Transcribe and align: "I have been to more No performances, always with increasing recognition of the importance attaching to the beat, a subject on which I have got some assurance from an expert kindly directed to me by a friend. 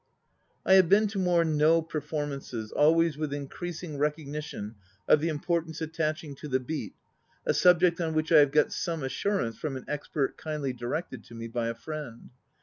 "I 0.65 0.73
have 0.73 0.89
been 0.89 1.05
to 1.09 1.19
more 1.19 1.45
No 1.45 1.79
performances, 1.83 2.71
always 2.71 3.17
with 3.19 3.31
increasing 3.31 3.99
recognition 3.99 4.73
of 5.07 5.21
the 5.21 5.27
importance 5.29 5.79
attaching 5.79 6.33
to 6.37 6.47
the 6.47 6.59
beat, 6.59 6.95
a 7.45 7.53
subject 7.53 8.01
on 8.01 8.15
which 8.15 8.31
I 8.31 8.39
have 8.39 8.51
got 8.51 8.73
some 8.73 9.03
assurance 9.03 9.59
from 9.59 9.77
an 9.77 9.85
expert 9.87 10.37
kindly 10.39 10.73
directed 10.73 11.23
to 11.25 11.35
me 11.35 11.47
by 11.47 11.67
a 11.67 11.75
friend. 11.75 12.31